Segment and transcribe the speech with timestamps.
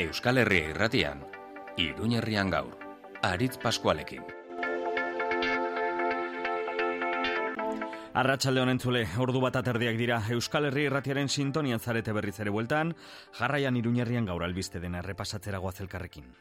[0.00, 1.18] Euskal Herria irratian,
[1.76, 2.78] Iruñerrian gaur,
[3.20, 4.22] Aritz Paskualekin.
[8.16, 12.94] Arratxalde honen zule, ordu bat aterdiak dira Euskal Herri irratiaren sintonian zarete berriz ere bueltan,
[13.36, 16.32] jarraian Iruñerrian gaur albiste dena repasatzera guazelkarrekin.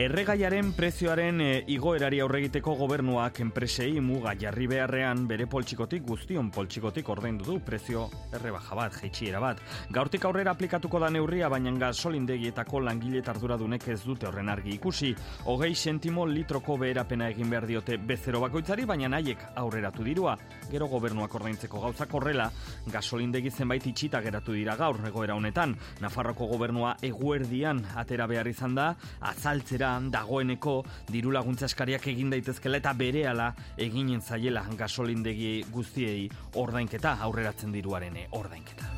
[0.00, 7.44] Erregaiaren prezioaren e, igoerari aurregiteko gobernuak enpresei muga jarri beharrean bere poltsikotik guztion poltsikotik ordaindu
[7.44, 9.60] du prezio errebaja bat, jeitxiera bat.
[9.92, 15.10] Gaurtik aurrera aplikatuko da neurria, baina gasolindegietako langile arduradunek ez dute horren argi ikusi.
[15.52, 20.38] Hogei sentimo litroko beherapena egin behar diote bezero bakoitzari, baina nahiek aurreratu dirua.
[20.70, 22.48] Gero gobernuak ordaintzeko gauzak horrela,
[22.88, 25.76] gasolindegi zenbait itxita geratu dira gaur egoera honetan.
[26.00, 30.76] Nafarroko gobernua eguerdian atera behar izan da, azaltzera dagoeneko
[31.10, 38.90] diru laguntza eskariak egin daitezkela eta berehala eginen zaiela gasolindegi guztiei ordainketa aurreratzen diruaren ordainketa.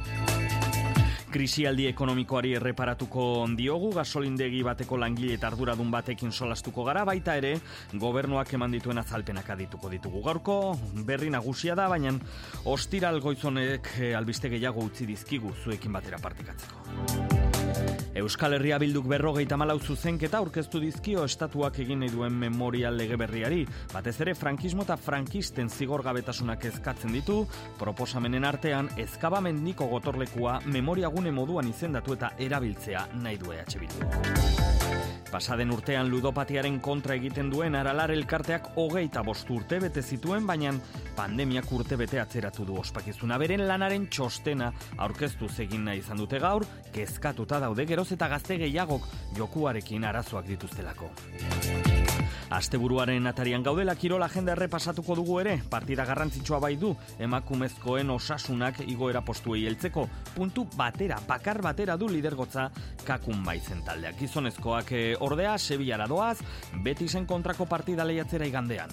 [1.33, 3.25] Krisialdi ekonomikoari erreparatuko
[3.57, 7.55] diogu, gasolindegi bateko langile eta arduradun batekin solastuko gara, baita ere,
[7.97, 10.59] gobernuak eman dituen azalpenak adituko ditugu gaurko,
[11.09, 12.13] berri nagusia da, baina
[12.69, 17.42] ostiral goizonek eh, albiste gehiago utzi dizkigu zuekin batera partikatzeko.
[18.15, 23.63] Euskal Herria bilduk berrogeita malau zuzenketa aurkeztu dizkio estatuak egin nahi duen memorial lege berriari.
[23.93, 27.39] Batez ere, frankismo eta frankisten zigor gabetasunak ezkatzen ditu,
[27.81, 36.75] proposamenen artean, ezkabamendiko gotorlekua memoriagune moduan izendatu eta erabiltzea nahi du EH Pasaden urtean ludopatiaren
[36.85, 40.75] kontra egiten duen aralar elkarteak hogeita bost urte bete zituen, baina
[41.17, 43.39] pandemiak urte bete atzeratu du ospakizuna.
[43.41, 44.69] Beren lanaren txostena
[45.07, 49.09] aurkeztu zegin nahi izan dute gaur, kezkatuta daude geroz eta gazte gehiagok
[49.41, 51.11] jokuarekin arazoak dituztelako.
[52.51, 59.23] Asteburuaren atarian gaudela kirola jende errepasatuko dugu ere, partida garrantzitsua bai du, emakumezkoen osasunak igoera
[59.25, 62.69] postuei heltzeko, puntu batera, bakar batera du lidergotza
[63.07, 64.19] kakun baizen taldeak.
[64.21, 66.39] Gizonezkoak eh, ordea, Sevillara doaz,
[66.85, 68.93] beti zen kontrako partida lehiatzera igandean.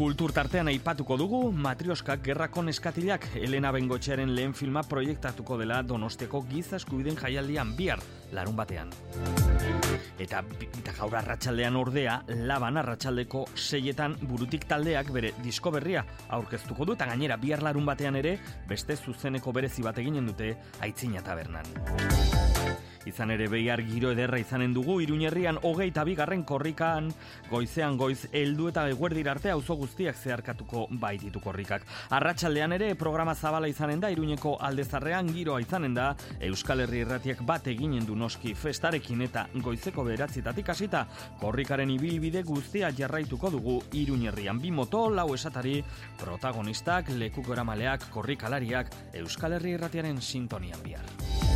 [0.00, 7.20] Kultur tartean aipatuko dugu, Matrioskak gerrakon eskatilak Elena Bengotxearen lehen filma proiektatuko dela Donosteko gizaskubiden
[7.20, 8.00] jaialdian bihar,
[8.32, 8.96] larun batean.
[10.18, 16.98] Eta, eta gaur arratsaldean ordea, laban arratsaldeko seietan burutik taldeak bere disko berria aurkeztuko du,
[16.98, 18.38] eta gainera bihar larun batean ere,
[18.68, 22.59] beste zuzeneko berezi bat eginen dute, aitzina tabernan.
[23.08, 27.08] Izan ere behar giro ederra izanen dugu, iruñerrian hogeita bigarren korrikan,
[27.48, 31.86] goizean goiz heldu eta eguerdir arte auzo guztiak zeharkatuko baititu korrikak.
[32.10, 36.10] Arratsaldean ere programa zabala izanen da, iruñeko aldezarrean giroa izanen da,
[36.50, 41.06] Euskal Herri erratiak bat eginen du noski festarekin eta goizeko beratzitatik hasita
[41.40, 44.60] korrikaren ibilbide guztia jarraituko dugu iruñerrian.
[44.60, 45.78] Bi moto, lau esatari,
[46.20, 48.92] protagonistak, lekuko eramaleak, korrikalariak,
[49.24, 51.49] Euskal Herri erratiaren sintonian bihar.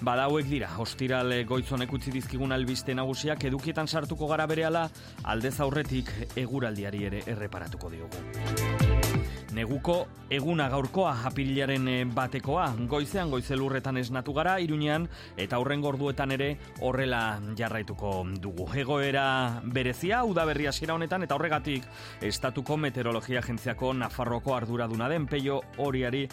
[0.00, 4.86] Badauek dira, ostirale goizonek utzi dizkigun albiste nagusiak edukietan sartuko gara berehala,
[5.28, 6.08] aldez aurretik
[6.40, 8.22] eguraldiari ere erreparatuko diogu.
[9.52, 9.96] Neguko
[10.32, 15.04] eguna gaurkoa apirilaren eh, batekoa, goizean goizelurretan esnatu gara, irunean,
[15.36, 16.48] eta horren gorduetan ere
[16.80, 17.20] horrela
[17.58, 18.70] jarraituko dugu.
[18.80, 19.26] Egoera
[19.64, 21.84] berezia, udaberria hasiera honetan, eta horregatik,
[22.22, 26.24] estatuko meteorologia agentziako Nafarroko arduraduna den, peio horiari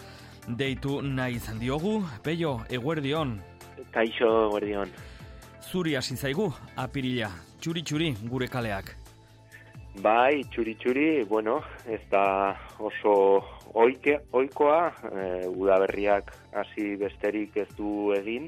[0.47, 2.00] deitu nahi izan diogu.
[2.23, 3.35] Peio, eguerdion,
[3.91, 4.91] Kaixo, guardion.
[5.67, 7.29] Zuri hasi zaigu, apirila,
[7.61, 8.93] txuri-txuri gure kaleak.
[10.01, 11.57] Bai, txuri-txuri, bueno,
[11.89, 13.13] ez da oso
[13.73, 18.47] oike, oikoa, e, udaberriak hasi besterik ez du egin,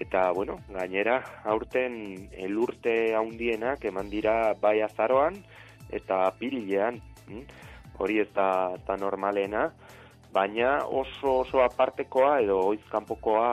[0.00, 5.36] eta, bueno, gainera, aurten elurte haundienak eman dira bai azaroan,
[5.92, 7.44] eta apirilean, hm?
[8.00, 9.68] hori ez da, da normalena,
[10.32, 13.50] baina oso oso apartekoa edo oizkanpokoa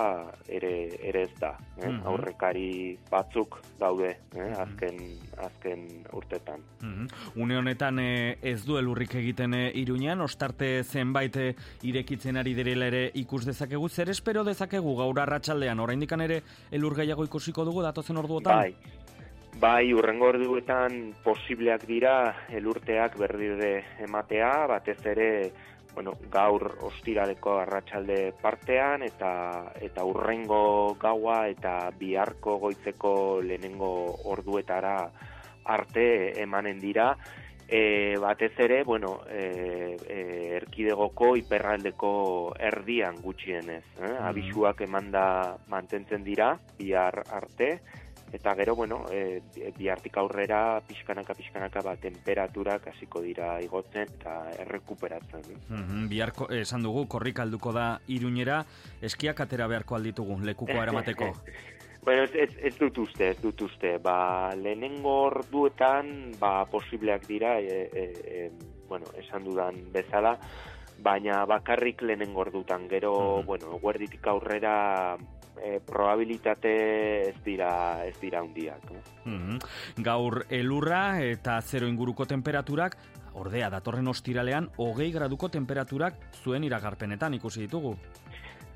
[0.47, 0.71] ere
[1.09, 1.87] ere ez da, eh?
[1.89, 2.05] Mhm.
[2.05, 4.43] aurrekari batzuk daude, eh?
[4.43, 4.61] Mhm.
[4.61, 4.97] azken
[5.37, 6.61] azken urtetan.
[6.81, 12.53] Mm Une honetan eh, ez du elurrik egiten eh, Iruñan, ostarte zenbait eh, irekitzen ari
[12.53, 16.41] direla ere ikus dezakegu zer espero dezakegu gaur arratsaldean oraindik ere
[16.71, 18.57] elur gehiago ikusiko dugu datozen orduotan.
[18.57, 18.75] Bai.
[19.57, 23.71] Bai, urrengo orduetan posibleak dira elurteak berdire
[24.05, 25.29] ematea, batez ere
[25.97, 29.31] bueno, gaur ostiraleko arratsalde partean eta
[29.81, 33.89] eta urrengo gaua eta biharko goitzeko lehenengo
[34.29, 34.93] orduetara
[35.65, 36.05] arte
[36.43, 37.15] emanen dira.
[37.67, 40.19] E, batez ere, bueno, e, e,
[40.61, 42.11] erkidegoko iperraldeko
[42.69, 43.83] erdian gutxienez.
[43.97, 44.05] Eh?
[44.05, 44.21] Mm.
[44.29, 45.25] Abisuak emanda
[45.73, 47.71] mantentzen dira, bihar arte,
[48.33, 49.41] eta gero, bueno, e,
[49.77, 55.47] bihartik aurrera pixkanaka pixkanaka ba, temperaturak hasiko dira igotzen eta errekuperatzen.
[55.69, 58.65] Mm -hmm, biharko, esan dugu, korrik alduko da iruñera,
[59.01, 61.33] eskiak atera beharko alditugu, lekuko eramateko.
[62.07, 63.97] Bueno, ez, ez, ez dut uste, ez dut uste.
[63.97, 68.51] Ba, lehenengo orduetan, ba, posibleak dira, e, e, e,
[68.87, 70.37] bueno, esan dudan bezala,
[71.03, 72.87] baina bakarrik lehenengo ordutan.
[72.87, 75.17] Gero, mm bueno, guerditik aurrera
[75.63, 76.73] e, probabilitate
[77.29, 78.91] ez dira ez dira hundiak.
[79.25, 79.57] Mm
[80.03, 82.97] Gaur elurra eta zero inguruko temperaturak,
[83.33, 87.95] ordea datorren ostiralean, hogei graduko temperaturak zuen iragarpenetan ikusi ditugu.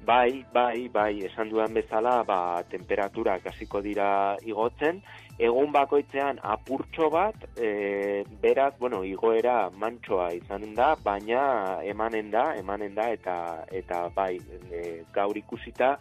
[0.05, 4.97] Bai, bai, bai, esan dudan bezala, ba, temperaturak hasiko dira igotzen,
[5.37, 11.43] egun bakoitzean apurtxo bat, e, beraz, bueno, igoera mantsoa izan da, baina
[11.85, 13.35] emanen da, emanen da, eta,
[13.69, 14.39] eta bai,
[14.73, 15.99] e, gaur ikusita,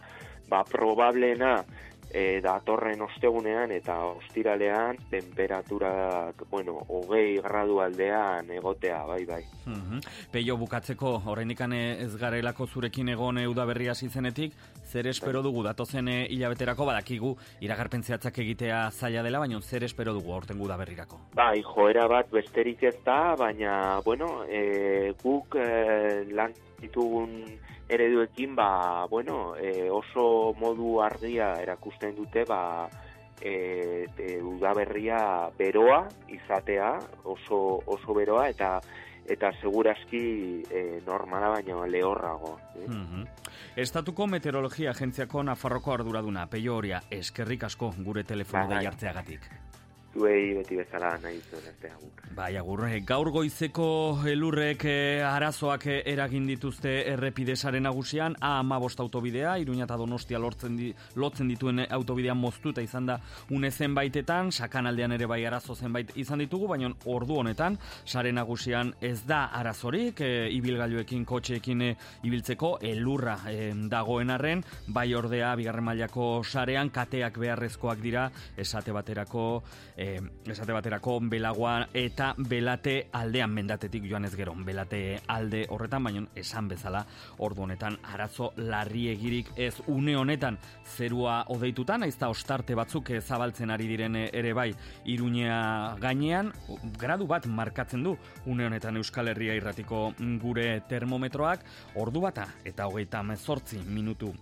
[0.51, 1.55] ba, probableena
[2.11, 9.41] e, datorren ostegunean eta ostiralean temperaturak, bueno, hogei gradu aldean egotea, bai, bai.
[9.65, 10.01] Mm
[10.31, 14.53] Peio bukatzeko, horrein ez garelako zurekin egon udaberria zizenetik,
[14.85, 15.51] zer espero bai.
[15.51, 21.19] dugu datozen hilabeterako badakigu iragarpen zehatzak egitea zaila dela, baina zer espero dugu aurten udaberrirako?
[21.35, 27.43] Bai, joera bat besterik ez da, baina, bueno, e, guk e, lan ditugun
[27.91, 32.87] ereduekin ba, bueno, e, oso modu argia erakusten dute ba,
[33.41, 36.93] e, e, udaberria beroa izatea
[37.23, 38.77] oso, oso beroa eta
[39.31, 42.57] eta seguraski e, normala baino lehorrago.
[42.75, 42.87] Eh?
[42.87, 43.27] Mm
[43.71, 48.87] Estatuko Meteorologia Agentziako Nafarroko arduraduna, peio horia, eskerrik asko gure telefono bai, bai.
[48.89, 49.47] hartzeagatik
[50.13, 52.21] zuei beti bezala nahi zuen arte agur.
[52.35, 53.85] Bai, agur, eh, gaur goizeko
[54.27, 60.39] elurrek eh, arazoak eh, eragin dituzte errepidesaren nagusian, A ama bost autobidea, Iruña eta Donostia
[60.39, 63.19] lortzen di, lotzen dituen autobidean moztuta izan da
[63.49, 68.93] une zenbaitetan, sakan aldean ere bai arazo zenbait izan ditugu, baina ordu honetan, sare nagusian
[69.01, 71.83] ez da arazorik, e, ibilgailuekin, kotxeekin
[72.23, 73.37] ibiltzeko, elurra
[73.91, 79.63] dagoen arren, bai ordea, bigarren mailako sarean, kateak beharrezkoak dira, esate baterako,
[80.01, 80.19] e,
[80.49, 86.67] esate baterako belagoa eta belate aldean mendatetik joan ez gero belate alde horretan baino esan
[86.71, 87.03] bezala
[87.45, 90.57] ordu honetan arazo larri egirik ez une honetan
[90.95, 94.71] zerua odeituta naiz da ostarte batzuk zabaltzen ari diren ere bai
[95.05, 95.61] iruñea
[96.01, 96.51] gainean
[96.97, 101.65] gradu bat markatzen du une honetan Euskal Herria irratiko gure termometroak
[101.95, 104.33] ordu bata eta hogeita mezortzi minutu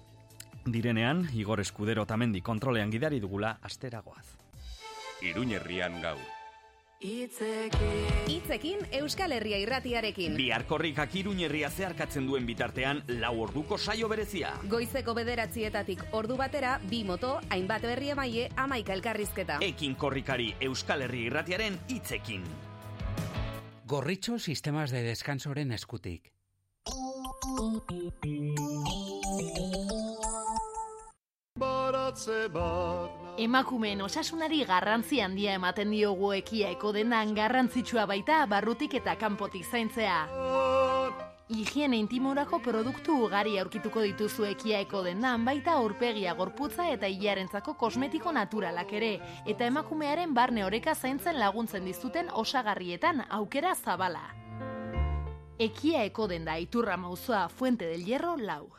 [0.65, 4.38] direnean Igor Eskudero tamendi kontrolean gidari dugula asteragoaz.
[5.21, 6.19] Iruñerrian gaur.
[6.99, 10.35] Itzekin Euskal Herria irratiarekin.
[10.35, 14.53] Biarkorrikak iruñerria zeharkatzen duen bitartean lau orduko saio berezia.
[14.71, 19.59] Goizeko bederatzietatik ordu batera, bi moto, hainbat berri emaie, amaika elkarrizketa.
[19.63, 22.43] Ekin korrikari Euskal Herria irratiaren itzekin.
[23.87, 26.33] Gorritxo sistemas de descansoren eskutik.
[33.39, 40.17] Emakumeen osasunari garrantzi handia ematen diogu ekiaeko denan garrantzitsua baita barrutik eta kanpotik zaintzea.
[41.49, 48.93] Higiene intimorako produktu ugari aurkituko dituzu ekiaeko dendan baita aurpegia gorputza eta hilarentzako kosmetiko naturalak
[48.93, 49.13] ere,
[49.45, 54.27] eta emakumearen barne oreka zaintzen laguntzen dizuten osagarrietan aukera zabala.
[55.59, 58.69] Ekia eko den da iturra mauzoa Fuente del Hierro lau.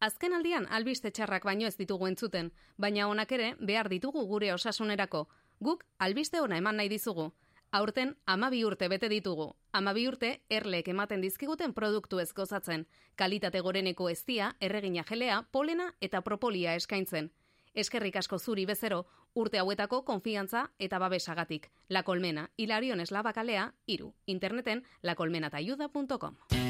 [0.00, 5.24] Azken aldian albiste txarrak baino ez ditugu entzuten, baina honak ere behar ditugu gure osasunerako.
[5.58, 7.32] Guk albiste ona eman nahi dizugu.
[7.72, 9.48] Aurten amabi urte bete ditugu.
[9.72, 12.86] Amabi urte erlek ematen dizkiguten produktu ez gozatzen.
[13.16, 17.32] Kalitate goreneko eztia, erregina jelea, polena eta propolia eskaintzen.
[17.74, 21.70] Eskerrik asko zuri bezero, urte hauetako konfiantza eta babesagatik.
[21.88, 24.14] La Colmena, Hilarion Eslabakalea, iru.
[24.26, 26.67] Interneten lacolmenatayuda.com.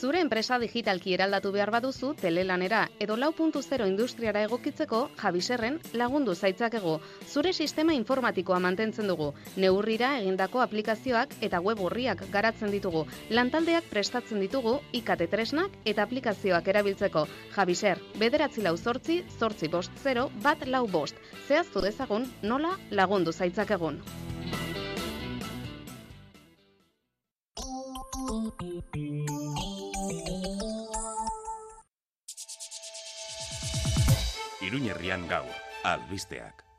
[0.00, 6.34] Zure enpresa digitalki eraldatu behar baduzu telelanera edo lau puntu zero industriara egokitzeko jabiserren lagundu
[6.34, 6.94] zaitzakego.
[7.28, 9.26] Zure sistema informatikoa mantentzen dugu.
[9.60, 13.04] Neurrira egindako aplikazioak eta web horriak garatzen ditugu.
[13.28, 17.26] Lantaldeak prestatzen ditugu ikate tresnak eta aplikazioak erabiltzeko.
[17.58, 21.20] Jabiser, bederatzi lau zortzi, zortzi bost zero, bat lau bost.
[21.46, 24.00] Zehaztu dezagun nola lagundu zaitzakegun.
[34.70, 35.50] Iruñerrian gaur,
[35.82, 36.69] albisteak.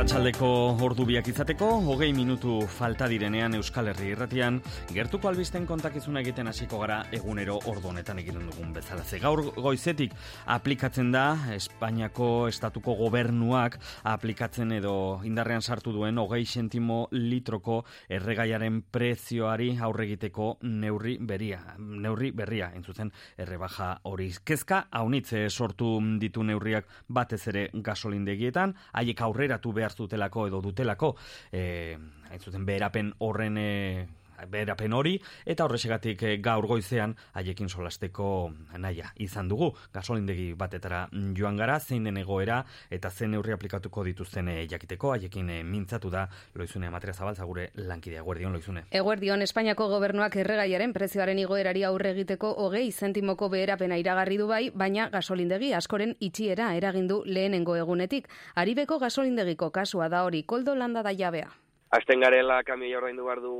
[0.00, 0.46] Arratxaldeko
[0.80, 4.54] ordu biak izateko, hogei minutu falta direnean Euskal Herri irratian,
[4.96, 9.04] gertuko albisten kontakizuna egiten hasiko gara egunero ordu honetan egiten dugun bezala.
[9.04, 10.14] Ze gaur goizetik
[10.54, 13.76] aplikatzen da Espainiako estatuko gobernuak
[14.08, 14.94] aplikatzen edo
[15.28, 21.60] indarrean sartu duen hogei sentimo litroko erregaiaren prezioari aurregiteko neurri beria.
[21.76, 24.30] Neurri berria, entzutzen, errebaja hori.
[24.48, 25.92] Kezka, haunitze sortu
[26.24, 31.14] ditu neurriak batez ere gasolindegietan, haiek aurreratu behar zutelako edo dutelako,
[31.52, 31.98] eh,
[32.30, 34.06] hain zuten beherapen horren eh,
[34.48, 39.70] berapen hori, eta horrexegatik eh, gaur goizean haiekin solasteko naia izan dugu.
[39.92, 41.06] Gasolindegi batetara
[41.36, 46.10] joan gara, zein den egoera, eta zen neurri aplikatuko dituzten eh, jakiteko, haiekin eh, mintzatu
[46.10, 48.22] da loizune amatera zabaltza gure lankidea.
[48.22, 48.84] Guardion, loizune.
[48.90, 55.08] Eguerdion, Espainiako gobernuak erregaiaren prezioaren igoerari aurre egiteko hogei zentimoko beherapena iragarri du bai, baina
[55.12, 58.28] gasolindegi askoren itxiera eragindu lehenengo egunetik.
[58.54, 61.59] Aribeko gasolindegiko kasua da hori, koldo landa da jabea.
[61.90, 63.54] Asten garela kamioia ordaindu behar du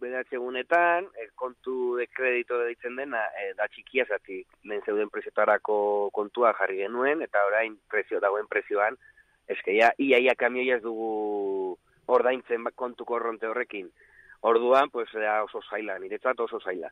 [0.00, 6.10] bederatzi egunetan, e, kontu de kredito ditzen dena, e, da txikia zati, lehen zeuden preziotarako
[6.14, 8.96] kontua jarri genuen, eta orain prezio dagoen prezioan,
[9.50, 13.90] eskeia, iaia kamioia ez dugu ordaintzen ba- kontu korronte horrekin.
[14.42, 16.90] Orduan, pues, da oso zaila, niretzat oso zaila.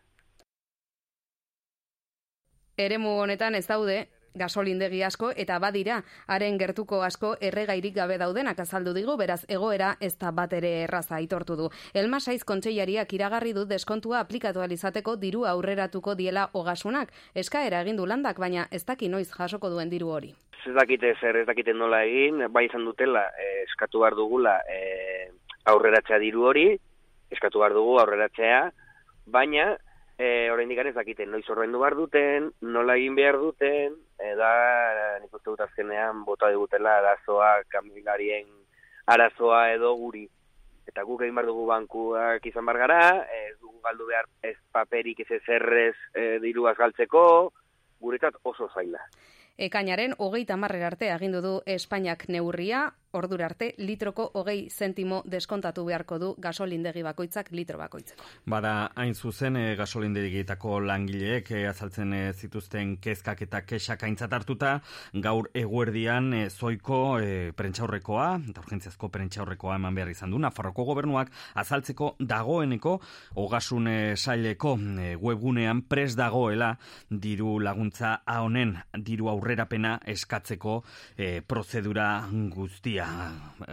[2.79, 8.95] Eremu honetan ez daude, gasolindegi asko eta badira haren gertuko asko erregairik gabe daudenak azaldu
[8.95, 11.71] digu beraz egoera ez da bat ere erraza aitortu du.
[11.95, 17.13] Elma Saiz kontseilariak iragarri du deskontua aplikatu izateko diru aurreratuko diela ogasunak.
[17.35, 20.35] Eskaera egin du landak baina ez daki noiz jasoko duen diru hori.
[20.67, 25.31] Ez dakite zer, ez dakite nola egin, bai izan dutela, eh, eskatu behar dugula eh,
[25.65, 26.67] aurreratzea diru hori,
[27.31, 28.71] eskatu behar dugu aurreratzea,
[29.27, 29.77] baina
[30.21, 34.51] e, oraindik ez dakite noiz ordaindu behar duten, nola egin behar duten, eda
[35.23, 38.51] nik uste dut azkenean bota digutela arazoa kamilarien
[39.07, 40.27] arazoa edo guri.
[40.91, 43.01] Eta guk egin behar dugu bankuak izan bar gara,
[43.33, 47.25] ez dugu galdu behar ez paperik ez ezerrez e, diruaz galtzeko,
[48.01, 49.01] guretzat oso zaila.
[49.61, 56.19] Ekainaren hogeita marrer arte agindu du Espainiak neurria, ordura arte litroko hogei zentimo deskontatu beharko
[56.19, 58.25] du gasolindegi bakoitzak litro bakoitzeko.
[58.47, 64.77] Bada, hain zuzen, e, gasolindegietako langileek e, azaltzen e, zituzten kezkak eta kesak aintzat hartuta,
[65.15, 71.33] gaur eguerdian e, zoiko e, prentxaurrekoa, eta urgentziazko prentxaurrekoa eman behar izan du, Nafarroko gobernuak
[71.59, 72.97] azaltzeko dagoeneko,
[73.43, 76.77] ogasun e, saileko e, webgunean pres dagoela
[77.11, 80.81] diru laguntza honen diru aurrerapena eskatzeko
[81.17, 82.11] e, prozedura
[82.55, 83.00] guztia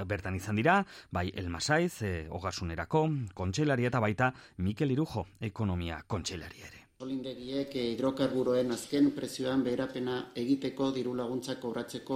[0.05, 0.79] bertan izan dira,
[1.11, 6.77] bai Elmasaiz, e, Ogasunerako, kontxelaria eta baita Mikel Irujo, ekonomia kontxelaria ere.
[6.97, 12.15] Solindegiek eh, hidrokarburoen azken prezioan beherapena egiteko diru laguntzak kobratzeko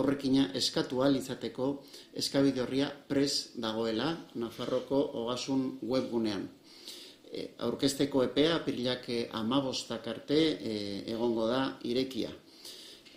[0.00, 1.68] aurrekina eskatu izateko
[2.22, 6.44] eskabide horria pres dagoela Nafarroko ogasun webgunean.
[7.64, 10.76] Aurkezteko epea aprilak amabostak arte e,
[11.14, 12.28] egongo da irekia.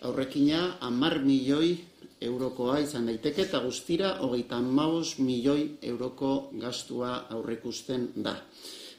[0.00, 1.76] Aurrekina amar milioi
[2.20, 8.36] eurokoa izan daiteke eta guztira hogeita maus milioi euroko gastua aurrekusten da.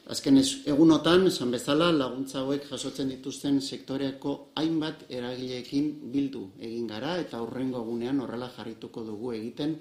[0.08, 7.42] Azken egunotan, esan bezala, laguntza hauek jasotzen dituzten sektoreako hainbat eragileekin bildu egin gara eta
[7.42, 9.76] aurrengo egunean horrela jarrituko dugu egiten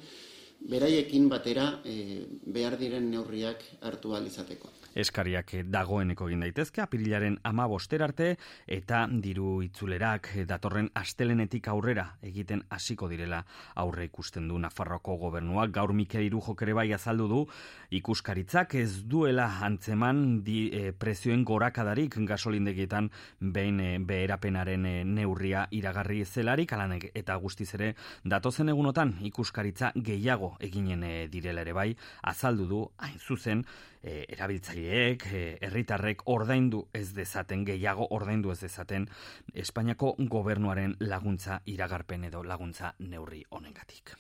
[0.68, 7.68] beraiekin batera e, behar diren neurriak hartu izateko eskariak dagoeneko egin daitezke, apirilaren ama
[8.02, 8.38] arte
[8.68, 13.44] eta diru itzulerak datorren astelenetik aurrera egiten hasiko direla
[13.76, 15.72] aurre ikusten du Nafarroko gobernuak.
[15.72, 17.42] Gaur Mikel Irujok ere bai azaldu du
[17.92, 26.24] ikuskaritzak ez duela antzeman di, e, prezioen gorakadarik gasolindegietan behin e, beherapenaren e, neurria iragarri
[26.26, 31.92] zelarik, alanek eta guztiz ere datozen egunotan ikuskaritza gehiago eginen e, direla ere bai,
[32.24, 33.64] azaldu du hain zuzen
[34.08, 39.10] e, erabiltzaileek, e, herritarrek ordaindu ez dezaten, gehiago ordaindu ez dezaten,
[39.54, 44.16] Espainiako gobernuaren laguntza iragarpen edo laguntza neurri honengatik.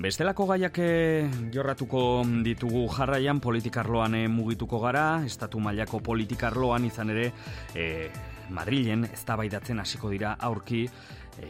[0.00, 7.26] Bestelako gaiak eh, jorratuko ditugu jarraian politikarloan mugituko gara, estatu mailako politikarloan izan ere
[7.76, 8.08] e,
[8.50, 10.86] Madrilen eztabaidatzen hasiko dira aurki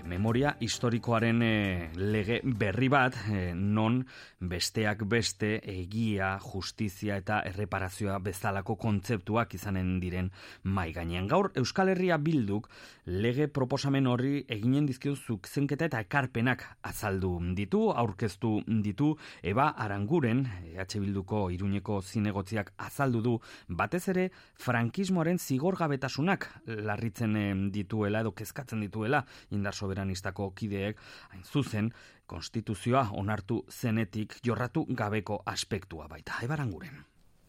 [0.04, 4.00] memoria historikoaren e, lege berri bat, e, non
[4.40, 10.30] besteak beste egia, justizia eta erreparazioa bezalako kontzeptuak izanen diren
[10.64, 11.28] mai gainean.
[11.28, 12.68] Gaur Euskal Herria bilduk
[13.11, 21.00] lege proposamen horri eginen dizkio zukzenketa eta ekarpenak azaldu ditu, aurkeztu ditu, eba aranguren, EH
[21.02, 23.33] Bilduko iruñeko zinegotziak azaldu du,
[23.67, 31.00] batez ere frankismoaren zigorgabetasunak larritzen dituela edo kezkatzen dituela indar soberanistako kideek,
[31.33, 31.90] hain zuzen,
[32.26, 36.38] konstituzioa onartu zenetik jorratu gabeko aspektua baita.
[36.47, 37.02] Ebaranguren.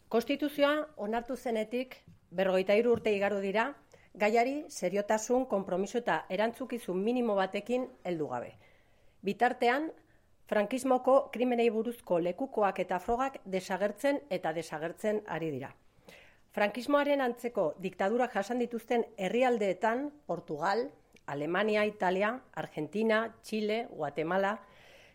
[0.08, 2.00] Konstituzioa onartu zenetik
[2.32, 3.70] berrogeita hiru urte igaru dira,
[4.14, 8.54] gaiari seriotasun, konpromiso eta erantzukizun minimo batekin heldu gabe.
[9.22, 9.90] Bitartean,
[10.48, 15.72] frankismoko krimenei buruzko lekukoak eta frogak desagertzen eta desagertzen ari dira.
[16.52, 20.90] Frankismoaren antzeko diktadurak jasan dituzten herrialdeetan Portugal,
[21.26, 24.58] Alemania, Italia, Argentina, Chile, Guatemala,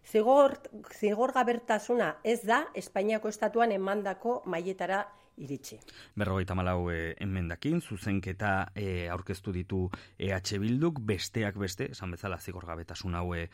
[0.03, 0.57] zigor,
[0.97, 5.03] zigor gabertasuna ez da Espainiako estatuan emandako mailetara
[5.37, 5.77] iritsi.
[6.17, 9.83] Berrogeita malau e, enmendakin, zuzenketa e, aurkeztu ditu
[10.17, 13.47] EH Bilduk, besteak beste, esan bezala zigorgabetasun hau e,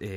[0.00, 0.12] e,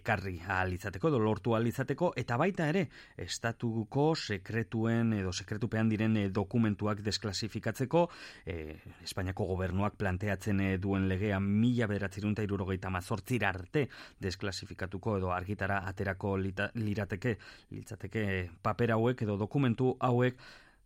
[0.00, 2.86] ekarri alizateko, edo lortu alizateko, eta baita ere,
[3.16, 8.08] estatuko sekretuen edo sekretupean diren dokumentuak desklasifikatzeko,
[8.46, 8.58] e,
[9.04, 13.86] Espainiako gobernuak planteatzen duen legea mila bederatzerunta irurogeita mazortzir arte
[14.22, 17.36] desklasifikatuko edo argitara aterako lirateke,
[17.74, 18.24] litzateke
[18.64, 20.23] paper hauek edo dokumentu hauek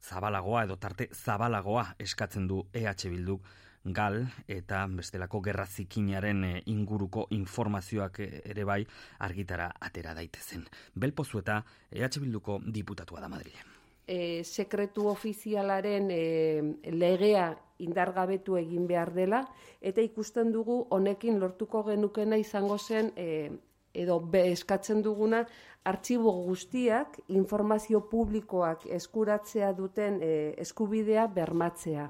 [0.00, 3.46] zabalagoa edo tarte zabalagoa eskatzen du EH Bilduk
[3.84, 8.84] gal eta bestelako gerra zikinaren eh, inguruko informazioak eh, ere bai
[9.18, 10.64] argitara atera daitezen.
[10.94, 13.76] Belpozu eta EH Bilduko diputatua da Madrilen.
[14.08, 19.42] E, sekretu ofizialaren e, legea indargabetu egin behar dela,
[19.80, 23.50] eta ikusten dugu honekin lortuko genukena izango zen e,
[23.92, 25.44] edo be eskatzen duguna
[25.88, 30.30] artxibo guztiak informazio publikoak eskuratzea duten e,
[30.60, 32.08] eskubidea bermatzea.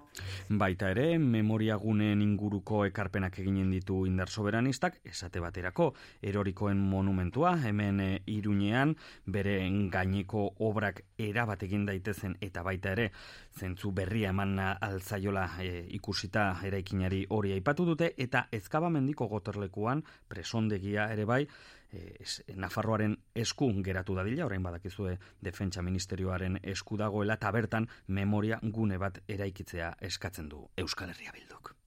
[0.61, 5.93] Baita ere, memoriagunen inguruko ekarpenak eginen ditu indar soberanistak, esate baterako,
[6.23, 9.59] erorikoen monumentua, hemen e, irunean, bere
[9.93, 13.11] gaineko obrak erabat egin daitezen, eta baita ere,
[13.59, 21.27] zentzu berria eman altzaiola e, ikusita eraikinari hori aipatu dute, eta ezkabamendiko goterlekuan, presondegia ere
[21.29, 21.45] bai,
[21.93, 28.99] e, Nafarroaren esku geratu dadila, orain badakizue defentsa ministerioaren esku dagoela, eta bertan memoria gune
[28.99, 31.78] bat eraikitzea eskatzen du Euskal Herria Bilduk.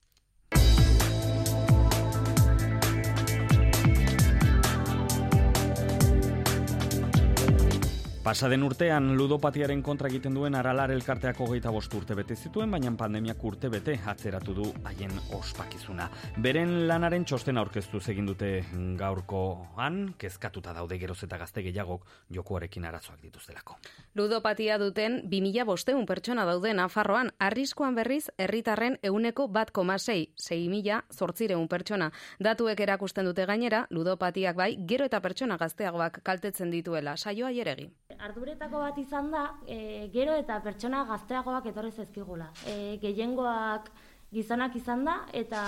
[8.22, 13.42] Pasaden urtean ludopatiaren kontra egiten duen aralar elkarteak hogeita bost urte bete zituen, baina pandemiak
[13.50, 16.06] urte bete atzeratu du haien ospakizuna.
[16.38, 18.52] Beren lanaren txosten aurkeztu egin dute
[19.00, 23.80] gaurkoan, kezkatuta daude geroz eta gazte gehiagok jokoarekin arazoak dituztelako.
[24.14, 31.02] Ludopatia duten 2000 bosteun pertsona daude Nafarroan, arriskoan berriz herritarren euneko bat komasei, 6 mila
[31.10, 32.12] zortzireun pertsona.
[32.40, 37.90] Datuek erakusten dute gainera, ludopatiak bai, gero eta pertsona gazteagoak kaltetzen dituela, saioa jeregi
[38.22, 42.52] arduretako bat izan da, e, gero eta pertsona gazteagoak etorri zezkigula.
[42.68, 43.90] E, gehiengoak
[44.32, 45.64] gizonak izan da, eta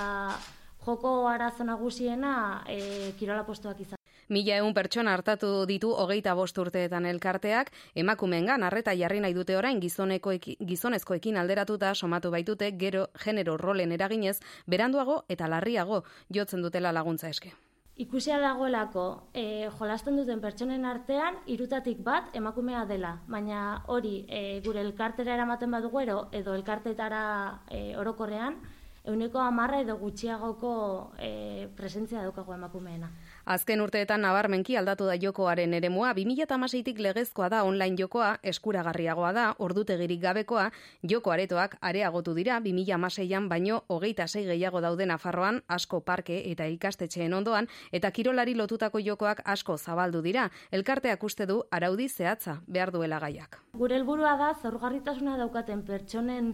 [0.85, 3.99] joko arazo nagusiena e, kirola postuak izan.
[4.33, 9.81] Mila egun pertsona hartatu ditu hogeita bost urteetan elkarteak, emakumengan arreta jarri nahi dute orain
[9.83, 16.03] gizonezkoekin alderatuta somatu baitute gero genero rolen eraginez, beranduago eta larriago
[16.39, 17.53] jotzen dutela laguntza eske.
[17.95, 23.19] Ikusia dagoelako, e, jolasten duten pertsonen artean, irutatik bat emakumea dela.
[23.29, 27.21] Baina hori, e, gure elkartera eramaten badugu ero, edo elkartetara
[27.69, 28.57] e, orokorrean,
[29.05, 30.73] euneko amarra edo gutxiagoko
[31.19, 33.11] e, presentzia daukago emakumeena.
[33.45, 40.21] Azken urteetan nabarmenki aldatu da jokoaren eremua, 2008tik legezkoa da online jokoa, eskuragarriagoa da, ordutegirik
[40.21, 40.69] gabekoa,
[41.11, 47.33] joko aretoak areagotu dira, 2008an baino hogeita sei gehiago daude Nafarroan, asko parke eta ikastetxeen
[47.33, 53.19] ondoan, eta kirolari lotutako jokoak asko zabaldu dira, elkarteak uste du araudi zehatza behar duela
[53.19, 53.59] gaiak.
[53.75, 56.53] Gure helburua da, zorgarritasuna daukaten pertsonen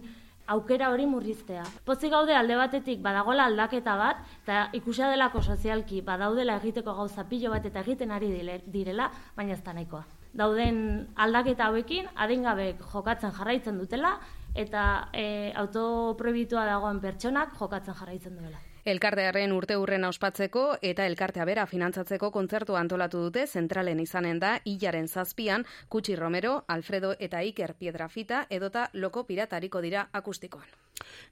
[0.54, 1.64] aukera hori murriztea.
[1.86, 7.52] Pozi gaude alde batetik badagola aldaketa bat, eta ikusia delako sozialki badaudela egiteko gauza pilo
[7.54, 8.32] bat eta egiten ari
[8.66, 10.04] direla, baina ez da nahikoa.
[10.34, 10.82] Dauden
[11.18, 14.18] aldaketa hauekin, adingabek jokatzen jarraitzen dutela,
[14.54, 18.69] eta e, autoprobitua dagoen pertsonak jokatzen jarraitzen duela.
[18.90, 25.06] Elkartearen urte urrena ospatzeko eta elkartea bera finantzatzeko kontzertu antolatu dute zentralen izanen da hilaren
[25.06, 30.66] zazpian Kutsi Romero, Alfredo eta Iker Piedrafita edota loko piratariko dira akustikoan.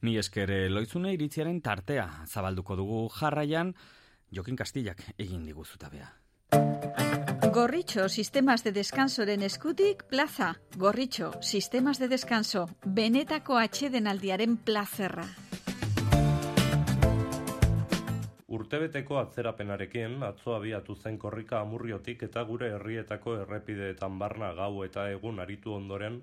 [0.03, 3.75] Ni eskere loizune iritziaren tartea zabalduko dugu jarraian,
[4.31, 6.13] Jokin Kastillak egin diguzutabea.
[7.53, 10.55] Gorritxo, sistemas de descansoren eskutik, plaza.
[10.77, 15.27] Gorritxo, sistemas de descanso, benetako atxedenaldiaren plazerra.
[18.59, 25.39] Urtebeteko atzerapenarekin atzo abiatu zen korrika amurriotik eta gure herrietako errepideetan barna gau eta egun
[25.45, 26.17] aritu ondoren,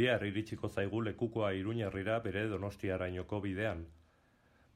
[0.00, 3.86] bihar iritsiko zaigu lekukoa iruñerrira bere donostiarainoko bidean.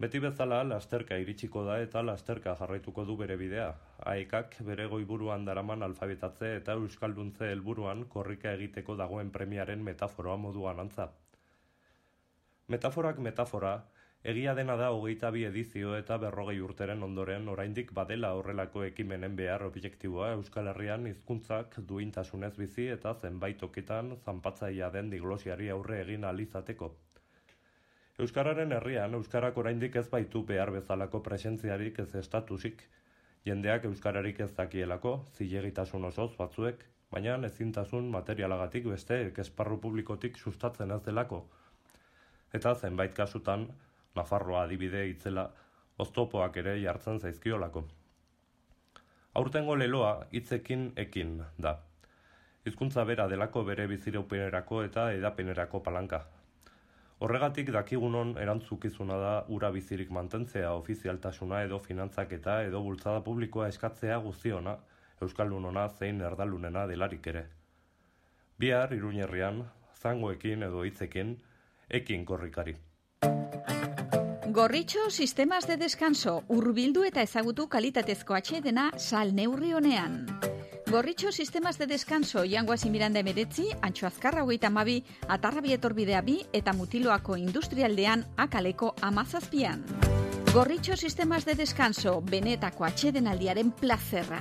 [0.04, 3.68] Beti bezala, lasterka iritsiko da eta lasterka jarraituko du bere bidea.
[4.14, 11.10] Aekak bere goiburuan daraman alfabetatze eta euskalduntze helburuan korrika egiteko dagoen premiaren metaforoa moduan antza.
[12.74, 13.74] Metaforak metafora,
[14.30, 19.64] egia dena da hogeita bi edizio eta berrogei urteren ondoren oraindik badela horrelako ekimenen behar
[19.66, 26.90] objektiboa Euskal Herrian hizkuntzak duintasunez bizi eta zenbait tokitan zanpatzaia den diglosiari aurre egin alizateko.
[28.24, 32.82] Euskararen herrian, Euskarak oraindik ez baitu behar bezalako presentziarik ez estatusik.
[33.44, 41.02] Jendeak Euskararik ez dakielako, zilegitasun osoz batzuek, baina ezintasun materialagatik beste esparru publikotik sustatzen ez
[41.02, 41.44] delako.
[42.54, 43.66] Eta zenbait kasutan,
[44.14, 45.48] Nafarroa adibide itzela,
[45.98, 47.84] oztopoak ere jartzen zaizkiolako.
[49.40, 51.78] Aurtengo leloa hitzekin ekin da.
[52.64, 56.22] Hizkuntza bera delako bere bizireupenerako eta edapenerako palanka,
[57.24, 64.18] Horregatik dakigunon erantzukizuna da ura bizirik mantentzea ofizialtasuna edo finantzak eta edo bultzada publikoa eskatzea
[64.24, 64.74] guztiona,
[65.22, 67.44] Euskaldunona zein erdalunena delarik ere.
[68.58, 69.62] Bihar, iruñerrian,
[70.02, 71.36] zangoekin edo hitzekin,
[72.00, 72.76] ekin korrikari.
[74.54, 80.28] Gorritxo sistemas de descanso, urbildu eta ezagutu kalitatezko atxedena sal neurri honean.
[80.86, 86.72] Gorritxo sistemas de descanso jangoaz imiranda emeretzi, antxo azkarra hogeita mabi, atarrabi etorbidea bi eta
[86.72, 89.82] mutiloako industrialdean akaleko amazazpian.
[90.52, 94.38] Gorritxo sistemas de descanso, benetako atxeden aldiaren plazerra.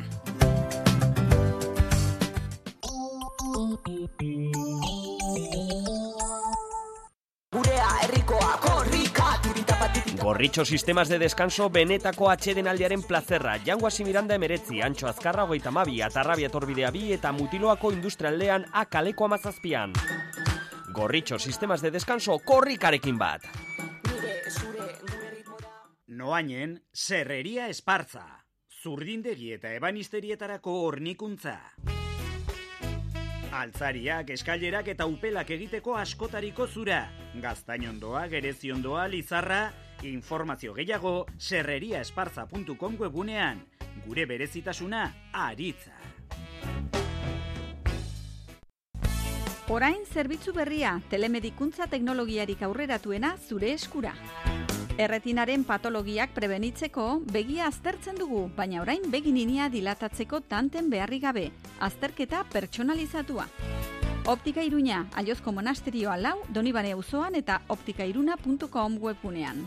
[10.24, 13.58] Gorritxo sistemas de descanso benetako atxeden aldiaren plazerra.
[13.60, 19.92] Jango Miranda emeretzi, antxo azkarra hogeita mabi, atarrabia torbidea bi eta mutiloako industrialdean akaleko amazazpian.
[20.94, 23.44] Gorritxo sistemas de descanso korrikarekin bat.
[26.08, 28.24] Noainen, serreria espartza.
[28.82, 31.60] Zurdindegi eta ebanisterietarako hornikuntza.
[33.52, 37.10] Altzariak, eskailerak eta upelak egiteko askotariko zura.
[37.42, 43.64] Gaztainondoa, gereziondoa, lizarra, informazio gehiago serreriaesparza.com webunean.
[44.06, 45.94] Gure berezitasuna, aritza.
[49.70, 54.12] Orain zerbitzu berria, telemedikuntza teknologiarik aurreratuena zure eskura.
[55.02, 61.48] Erretinaren patologiak prebenitzeko begia aztertzen dugu, baina orain begininia dilatatzeko tanten beharri gabe,
[61.80, 63.48] azterketa pertsonalizatua.
[64.26, 69.66] Optika Iruña, Aliozko Monasterioa lau, Donibane auzoan eta optikairuna.com webunean.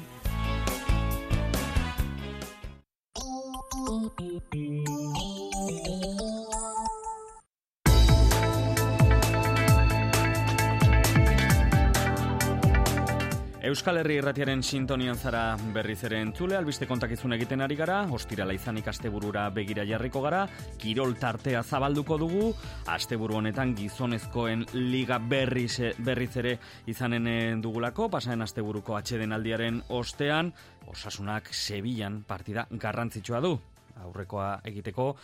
[13.67, 18.87] Euskal Herri irratiaren sintonian zara berriz ere entzule, albiste kontakizun egiten ari gara, ostirala izanik
[18.91, 20.45] asteburura begira jarriko gara,
[20.83, 22.51] kirol tartea zabalduko dugu,
[22.91, 26.57] asteburu honetan gizonezkoen liga berriz, berriz ere
[26.91, 30.53] izanen eh, dugulako, pasaen asteburuko atxeden aldiaren ostean,
[30.91, 33.57] osasunak Sevillan partida garrantzitsua du,
[34.05, 35.15] aurrekoa egiteko,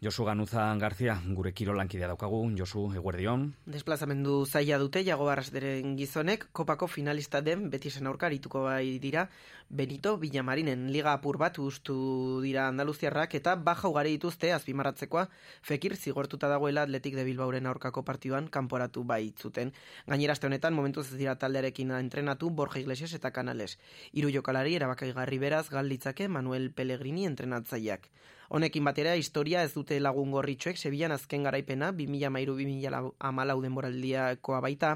[0.00, 3.48] Josu Ganuza Garzia, gure kirolankidea daukagu, Josu, eguerdion.
[3.66, 8.30] Desplazamendu zaila dute, jago barrazderen gizonek, kopako finalista den, beti zen aurka,
[8.62, 9.28] bai dira,
[9.68, 15.28] Benito Villamarinen liga apur bat ustu dira Andaluziarrak, eta baja ugari dituzte, azpimarratzekoa,
[15.62, 19.72] fekir zigortuta dagoela atletik de Bilbauren aurkako partioan kanporatu bai zuten.
[20.06, 23.80] Gainerazte honetan, momentu ez dira taldearekin entrenatu, Borja Iglesias eta Kanales.
[24.12, 28.08] Iru jokalari, erabakai garri beraz, galditzake Manuel Pellegrini entrenatzaileak.
[28.48, 34.94] Honekin batera, historia ez dute lagun gorritxoek Sevillan azken garaipena 2013-2014 denboraldiakoa baita,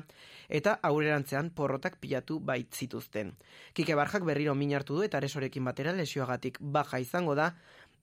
[0.48, 3.34] eta aurrerantzean porrotak pilatu baitzituzten.
[3.76, 7.52] Kike Barjak berriro min hartu du eta aresorekin batera lesioagatik baja izango da,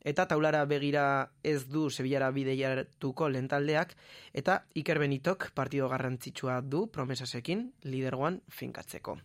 [0.05, 1.03] eta taulara begira
[1.43, 3.97] ez du Sevillara bideiartuko lentaldeak,
[4.33, 9.17] eta Iker Benitok partido garrantzitsua du promesasekin lidergoan finkatzeko.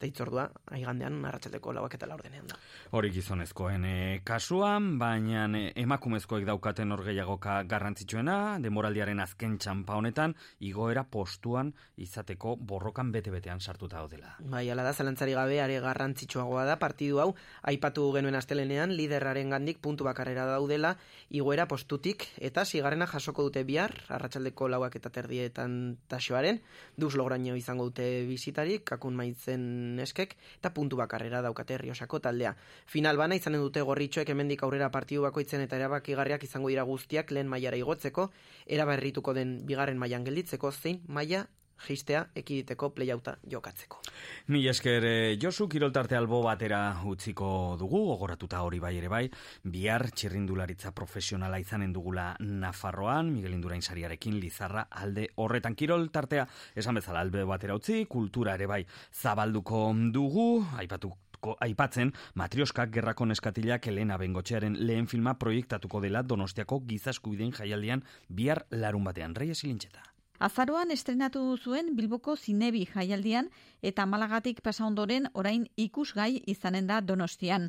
[0.00, 2.56] Eta itzordua, aigandean, arratsaldeko lauak eta laurdenean da.
[2.96, 10.32] Hori gizonezkoen e, kasuan, baina e, emakumezkoek daukaten hor gehiagoka garrantzitsuena, demoraldiaren azken txampa honetan,
[10.64, 14.32] igoera postuan izateko borrokan bete-betean sartuta daudela.
[14.40, 17.34] Bai, ala da, zalantzari gabe, are garrantzitsuagoa da, partidu hau,
[17.68, 20.94] aipatu genuen astelenean, liderraren gandik puntu bakarrera daudela,
[21.28, 26.64] igoera postutik, eta sigarrena jasoko dute bihar, arratsaldeko lauak eta terdietan tasoaren,
[26.96, 32.54] duz lograino izango dute bizitarik, kakun maitzen neskek eta puntu bakarrera daukate Riosako taldea.
[32.86, 37.48] Final bana izanen dute gorritxoek hemendik aurrera partidu bakoitzen eta erabakigarriak izango dira guztiak lehen
[37.48, 38.30] mailara igotzeko,
[38.66, 41.46] eraberrituko den bigarren mailan gelditzeko zein maila
[41.86, 44.00] jistea ekiditeko playauta jokatzeko.
[44.48, 49.24] Mi esker eh, Josu kiroltarte albo batera utziko dugu, ogoratuta hori bai ere bai,
[49.64, 57.24] bihar txirrindularitza profesionala izanen dugula Nafarroan, Miguel Indurain sariarekin lizarra alde horretan kiroltartea, esan bezala
[57.24, 61.14] albe batera utzi, kultura ere bai zabalduko dugu, aipatu
[61.60, 69.04] aipatzen, Matrioskak gerrako neskatilak Elena Bengotxearen lehen filma proiektatuko dela Donostiako gizaskubideen jaialdian bihar larun
[69.04, 69.34] batean.
[69.34, 70.09] Reia silintxeta.
[70.40, 73.50] Azaroan estrenatu zuen Bilboko Zinebi jaialdian
[73.84, 77.66] eta Malagatik pasa ondoren orain ikusgai izanen da Donostian.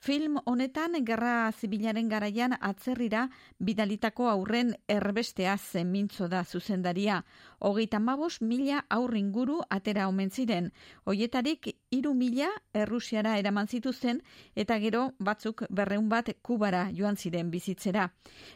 [0.00, 3.26] Film honetan gerra zibilaren garaian atzerrira
[3.60, 7.18] bidalitako aurren erbestea zen mintzo da zuzendaria.
[7.60, 10.70] Hogeita mabos mila aurringuru atera omen ziren.
[11.04, 14.22] Hoietarik iru mila errusiara eraman zituzten
[14.56, 18.08] eta gero batzuk berreun bat kubara joan ziren bizitzera.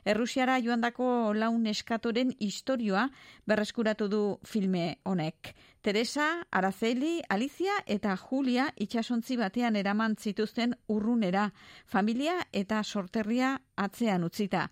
[0.07, 3.11] Errusiara joandako laun eskatoren historioa
[3.45, 5.53] berreskuratu du filme honek.
[5.85, 11.51] Teresa, Araceli, Alicia eta Julia itxasontzi batean eraman zituzten urrunera,
[11.85, 14.63] familia eta sorterria atzean utzita.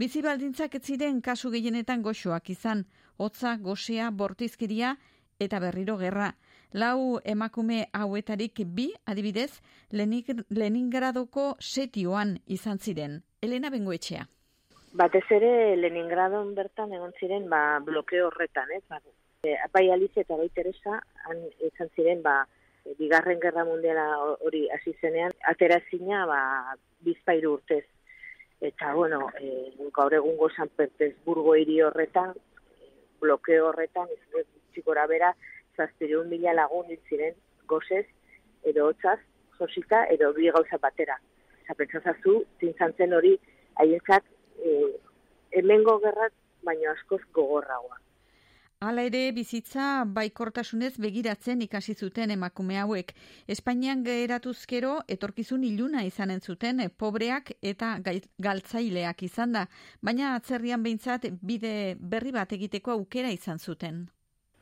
[0.00, 2.86] Bizi baldintzak ez ziren kasu gehienetan goxoak izan,
[3.18, 4.96] hotza, gosea, bortizkeria
[5.38, 6.32] eta berriro gerra.
[6.72, 9.60] Lau emakume hauetarik bi, adibidez,
[9.92, 13.20] Leningradoko setioan izan ziren.
[13.42, 14.24] Elena Bengoetxea.
[14.94, 18.80] Batez ere Leningradon bertan egon ziren ba, blokeo horretan, ez?
[18.88, 19.04] Ba,
[19.44, 22.34] E, bai Alice eta bai Teresa han izan ziren ba
[22.98, 24.04] bigarren gerra mundiala
[24.48, 26.42] hori hasi zenean aterazina ba
[27.06, 27.82] bizpairu urtez.
[28.68, 29.48] Eta bueno e,
[29.96, 32.30] gaur egungo San Petersburgo hiri horretan
[33.24, 34.12] blokeo horretan
[34.74, 35.32] txikora bera
[35.76, 37.34] zazpireun mila lagun ziren
[37.74, 38.06] gozez
[38.74, 39.18] edo hotzaz
[39.58, 41.18] josita edo bi gauza batera.
[41.64, 43.34] Eta pentsazazu zintzantzen hori
[43.74, 44.78] haientzat e,
[45.58, 48.02] hemengo gerrat baino askoz gogorragoa
[48.82, 49.82] Hala ere bizitza
[50.14, 53.12] baikortasunez begiratzen ikasi zuten emakume hauek.
[53.54, 57.92] Espainian geratuzkero etorkizun iluna izanen zuten pobreak eta
[58.46, 59.62] galtzaileak izan da,
[60.08, 61.74] baina atzerrian behintzat bide
[62.14, 64.02] berri bat egiteko aukera izan zuten.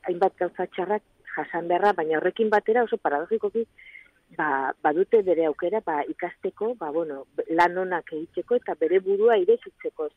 [0.04, 1.06] Hainbat gauza txarrak
[1.38, 3.64] jasan beharra, baina horrekin batera oso paradogikoki
[4.36, 10.10] ba, badute bere aukera ba, ikasteko, ba, bueno, lan honak egiteko eta bere burua irekitzeko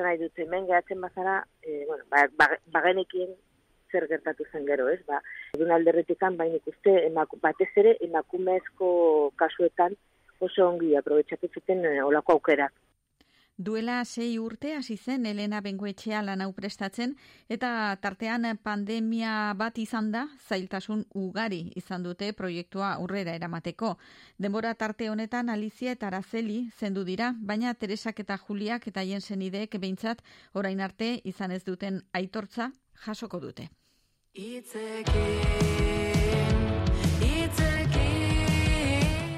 [0.00, 3.34] zer nahi dut hemen gehatzen bazara, e, bueno, ba, ba, bagenekien
[3.92, 5.00] zer gertatu zen gero, ez?
[5.06, 5.20] Ba,
[5.56, 9.96] egun alderretikan, bain ikuste, emaku, batez ere, emakumezko kasuetan
[10.40, 12.72] oso ongi aprobetsatu zuten e, olako aukerak.
[13.60, 17.10] Duela sei urte hasi zen Elena Bengoetxea lan hau prestatzen
[17.52, 23.98] eta tartean pandemia bat izan da zailtasun ugari izan dute proiektua aurrera eramateko.
[24.38, 29.76] Denbora tarte honetan Alicia eta Araceli zendu dira, baina Teresak eta Juliak eta hien senideek
[29.76, 32.72] behintzat orain arte izan ez duten aitortza
[33.04, 33.68] jasoko dute.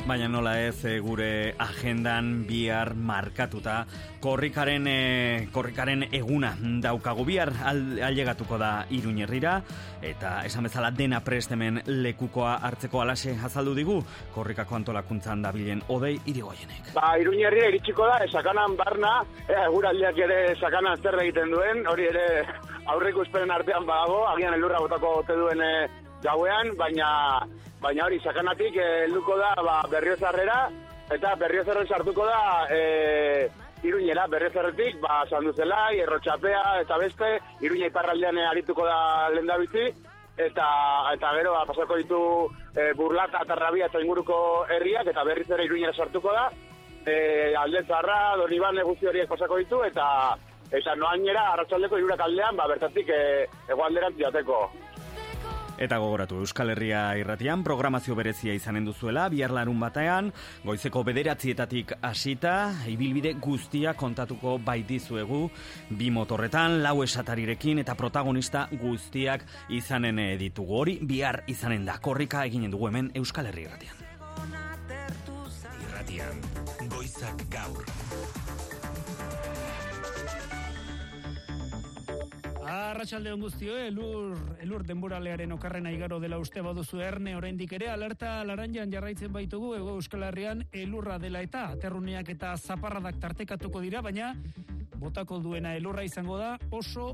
[0.02, 3.84] Baina nola ez e, gure agendan bihar markatuta
[4.20, 6.50] korrikaren, e, korrikaren eguna
[6.82, 9.60] daukagu bihar ailegatuko da iruñerrira
[10.02, 14.00] eta esan bezala dena prestemen lekukoa hartzeko alase azaldu digu
[14.34, 16.90] korrikako antolakuntzan dabilen odei irigoienek.
[16.98, 22.28] Ba, iruñerrira iritsiko da, esakanan barna, e, guraldiak ere esakanan zer egiten duen, hori ere
[22.90, 25.74] aurreko esperen artean badago, agian elurra botako ote duen e,
[26.26, 27.12] gauean, baina
[27.82, 30.58] baina hori sakanatik eh, helduko da ba, berriozarrera
[31.12, 33.48] eta berriozarren sartuko da e,
[33.82, 34.28] iruñera.
[34.30, 39.88] Berriozarretik ba, sanduzela, errotxapea eta beste iruña iparraldean arituko da lendabitzi
[40.38, 40.68] eta
[41.12, 42.20] eta gero ba, pasako ditu
[42.74, 44.38] e, burlata eta rabia eta inguruko
[44.70, 46.48] herriak eta berriz ere iruñera sartuko da.
[47.04, 47.52] E,
[47.88, 50.06] zarra, doniban guzti horiek pasako ditu eta
[50.70, 53.20] eta noainera arratsaldeko irurak aldean ba, bertatik e,
[53.68, 54.62] egoalderan ziateko
[55.82, 60.28] Eta gogoratu Euskal Herria irratian programazio berezia izanen duzuela, bihar larun batean,
[60.62, 62.52] goizeko bederatzietatik hasita,
[62.86, 65.40] ibilbide guztia kontatuko baitizuegu,
[65.98, 69.42] bi motorretan, lau esatarirekin eta protagonista guztiak
[69.74, 74.06] izanen ditugu hori, bihar izanen da, korrika eginen dugu hemen Euskal Herria irratian.
[75.82, 76.46] Irratian,
[76.94, 78.01] goizak gaur.
[82.72, 87.34] Arratxalde on guztio, elur, elur denboralearen okarrena igaro dela uste baduzu erne.
[87.36, 93.18] Oraindik ere, alerta laranjan jarraitzen baitugu, ego Euskal Herrian elurra dela eta aterruneak eta zaparradak
[93.20, 94.30] tartekatuko dira, baina
[95.02, 97.10] botako duena elurra izango da oso